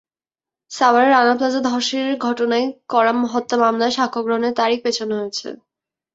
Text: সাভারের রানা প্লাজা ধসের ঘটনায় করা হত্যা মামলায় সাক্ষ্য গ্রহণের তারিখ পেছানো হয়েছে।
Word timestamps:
সাভারের 0.71 1.11
রানা 1.11 1.33
প্লাজা 1.37 1.59
ধসের 1.67 2.07
ঘটনায় 2.25 2.67
করা 2.89 3.13
হত্যা 3.33 3.55
মামলায় 3.63 3.93
সাক্ষ্য 3.97 4.19
গ্রহণের 4.25 4.57
তারিখ 4.59 4.79
পেছানো 4.85 5.13
হয়েছে। 5.19 5.47